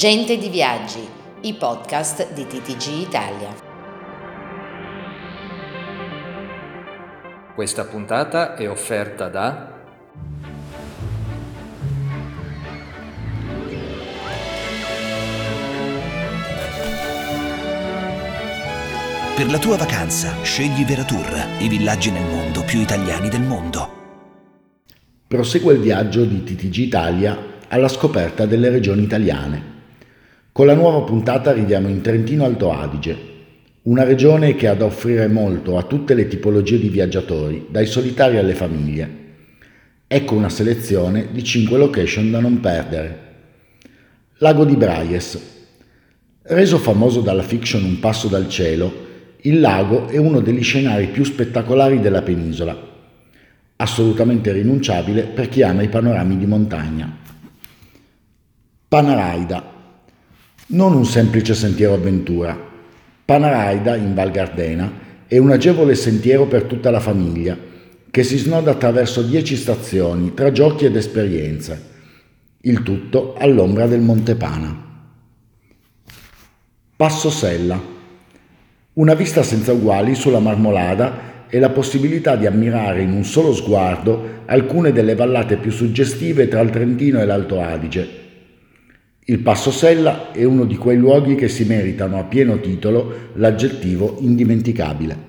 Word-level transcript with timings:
Gente 0.00 0.38
di 0.38 0.48
Viaggi, 0.48 1.06
i 1.42 1.52
podcast 1.52 2.32
di 2.32 2.46
TTG 2.46 3.06
Italia. 3.06 3.54
Questa 7.54 7.84
puntata 7.84 8.54
è 8.54 8.66
offerta 8.66 9.28
da 9.28 9.82
Per 19.36 19.50
la 19.50 19.58
tua 19.58 19.76
vacanza 19.76 20.34
scegli 20.40 20.86
Veratur, 20.86 21.58
i 21.58 21.68
villaggi 21.68 22.10
nel 22.10 22.24
mondo 22.24 22.64
più 22.64 22.80
italiani 22.80 23.28
del 23.28 23.42
mondo. 23.42 23.90
Prosegue 25.28 25.74
il 25.74 25.80
viaggio 25.80 26.24
di 26.24 26.42
TTG 26.42 26.76
Italia 26.78 27.36
alla 27.68 27.88
scoperta 27.88 28.46
delle 28.46 28.70
regioni 28.70 29.02
italiane. 29.02 29.79
Con 30.52 30.66
la 30.66 30.74
nuova 30.74 31.02
puntata 31.02 31.50
arriviamo 31.50 31.86
in 31.86 32.00
Trentino 32.00 32.44
Alto 32.44 32.72
Adige, 32.72 33.16
una 33.82 34.02
regione 34.02 34.56
che 34.56 34.66
ha 34.66 34.74
da 34.74 34.84
offrire 34.84 35.28
molto 35.28 35.78
a 35.78 35.84
tutte 35.84 36.12
le 36.12 36.26
tipologie 36.26 36.76
di 36.76 36.88
viaggiatori, 36.88 37.68
dai 37.70 37.86
solitari 37.86 38.36
alle 38.36 38.54
famiglie. 38.54 39.18
Ecco 40.08 40.34
una 40.34 40.48
selezione 40.48 41.28
di 41.30 41.44
5 41.44 41.78
location 41.78 42.32
da 42.32 42.40
non 42.40 42.58
perdere. 42.58 43.18
Lago 44.38 44.64
di 44.64 44.74
Braies. 44.74 45.38
Reso 46.42 46.78
famoso 46.78 47.20
dalla 47.20 47.44
fiction 47.44 47.84
Un 47.84 48.00
passo 48.00 48.26
dal 48.26 48.48
cielo, 48.48 49.06
il 49.42 49.60
lago 49.60 50.08
è 50.08 50.16
uno 50.16 50.40
degli 50.40 50.64
scenari 50.64 51.06
più 51.06 51.22
spettacolari 51.22 52.00
della 52.00 52.22
penisola, 52.22 52.76
assolutamente 53.76 54.50
rinunciabile 54.50 55.22
per 55.22 55.48
chi 55.48 55.62
ama 55.62 55.82
i 55.82 55.88
panorami 55.88 56.36
di 56.36 56.46
montagna. 56.46 57.18
Panaraida 58.88 59.78
non 60.72 60.94
un 60.94 61.04
semplice 61.04 61.54
sentiero 61.54 61.94
avventura. 61.94 62.56
Panaraida, 63.24 63.96
in 63.96 64.14
Val 64.14 64.30
Gardena, 64.30 65.08
è 65.26 65.36
un 65.38 65.50
agevole 65.50 65.94
sentiero 65.94 66.46
per 66.46 66.64
tutta 66.64 66.90
la 66.90 67.00
famiglia, 67.00 67.56
che 68.10 68.22
si 68.22 68.36
snoda 68.36 68.72
attraverso 68.72 69.22
dieci 69.22 69.56
stazioni 69.56 70.32
tra 70.34 70.52
giochi 70.52 70.84
ed 70.84 70.94
esperienze. 70.94 71.88
Il 72.62 72.82
tutto 72.82 73.34
all'ombra 73.38 73.86
del 73.86 74.00
Monte 74.00 74.36
Pana. 74.36 74.88
Passo 76.94 77.30
Sella. 77.30 77.80
Una 78.92 79.14
vista 79.14 79.42
senza 79.42 79.72
uguali 79.72 80.14
sulla 80.14 80.40
Marmolada 80.40 81.46
e 81.48 81.58
la 81.58 81.70
possibilità 81.70 82.36
di 82.36 82.46
ammirare 82.46 83.02
in 83.02 83.12
un 83.12 83.24
solo 83.24 83.54
sguardo 83.54 84.42
alcune 84.46 84.92
delle 84.92 85.14
vallate 85.16 85.56
più 85.56 85.72
suggestive 85.72 86.46
tra 86.46 86.60
il 86.60 86.70
Trentino 86.70 87.20
e 87.20 87.24
l'Alto 87.24 87.60
Adige 87.60 88.28
il 89.30 89.38
Passo 89.38 89.70
Sella 89.70 90.32
è 90.32 90.42
uno 90.42 90.64
di 90.64 90.76
quei 90.76 90.96
luoghi 90.96 91.36
che 91.36 91.46
si 91.46 91.62
meritano 91.64 92.18
a 92.18 92.24
pieno 92.24 92.58
titolo 92.58 93.28
l'aggettivo 93.34 94.16
indimenticabile. 94.18 95.28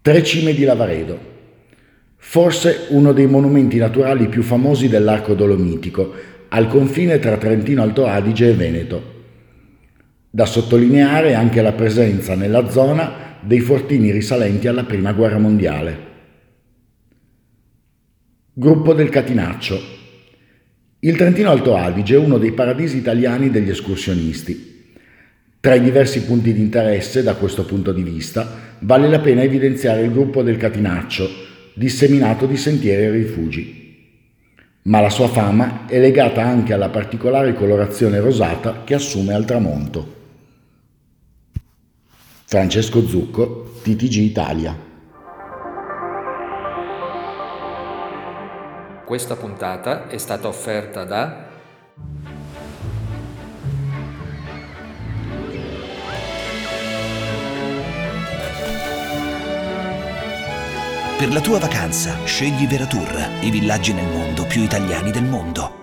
Tre 0.00 0.22
cime 0.22 0.54
di 0.54 0.62
Lavaredo. 0.62 1.18
Forse 2.18 2.86
uno 2.90 3.12
dei 3.12 3.26
monumenti 3.26 3.78
naturali 3.78 4.28
più 4.28 4.44
famosi 4.44 4.88
dell'arco 4.88 5.34
dolomitico, 5.34 6.14
al 6.50 6.68
confine 6.68 7.18
tra 7.18 7.36
Trentino 7.36 7.82
Alto 7.82 8.06
Adige 8.06 8.50
e 8.50 8.54
Veneto. 8.54 9.02
Da 10.30 10.46
sottolineare 10.46 11.34
anche 11.34 11.62
la 11.62 11.72
presenza 11.72 12.36
nella 12.36 12.70
zona 12.70 13.38
dei 13.40 13.58
fortini 13.58 14.12
risalenti 14.12 14.68
alla 14.68 14.84
Prima 14.84 15.12
Guerra 15.12 15.38
Mondiale. 15.38 16.10
Gruppo 18.52 18.94
del 18.94 19.08
Catinaccio, 19.08 20.01
il 21.04 21.16
Trentino 21.16 21.50
Alto 21.50 21.76
Adige 21.76 22.14
è 22.14 22.18
uno 22.18 22.38
dei 22.38 22.52
paradisi 22.52 22.96
italiani 22.96 23.50
degli 23.50 23.70
escursionisti. 23.70 24.90
Tra 25.58 25.74
i 25.74 25.80
diversi 25.80 26.22
punti 26.22 26.52
di 26.52 26.60
interesse 26.60 27.24
da 27.24 27.34
questo 27.34 27.64
punto 27.64 27.92
di 27.92 28.04
vista 28.04 28.76
vale 28.78 29.08
la 29.08 29.18
pena 29.18 29.42
evidenziare 29.42 30.02
il 30.02 30.12
gruppo 30.12 30.44
del 30.44 30.56
Catinaccio, 30.56 31.28
disseminato 31.74 32.46
di 32.46 32.56
sentieri 32.56 33.02
e 33.02 33.10
rifugi. 33.10 33.80
Ma 34.82 35.00
la 35.00 35.10
sua 35.10 35.26
fama 35.26 35.86
è 35.86 35.98
legata 35.98 36.44
anche 36.44 36.72
alla 36.72 36.88
particolare 36.88 37.52
colorazione 37.54 38.20
rosata 38.20 38.82
che 38.84 38.94
assume 38.94 39.34
al 39.34 39.44
tramonto. 39.44 40.20
Francesco 42.44 43.04
Zucco, 43.08 43.74
TTG 43.82 44.16
Italia. 44.18 44.90
Questa 49.04 49.36
puntata 49.36 50.08
è 50.08 50.16
stata 50.16 50.48
offerta 50.48 51.04
da 51.04 51.50
Per 61.18 61.32
la 61.32 61.40
tua 61.40 61.60
vacanza 61.60 62.16
scegli 62.24 62.66
Veratur, 62.66 63.28
i 63.42 63.50
villaggi 63.50 63.92
nel 63.92 64.08
mondo 64.08 64.44
più 64.46 64.62
italiani 64.62 65.12
del 65.12 65.22
mondo. 65.22 65.81